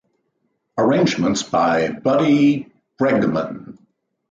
[0.79, 3.77] Arrangements by Buddy Bregman.